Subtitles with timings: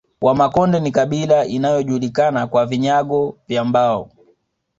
[0.21, 4.09] Wamakonde ni kabila inayojulikana kwa vinyago vya mbao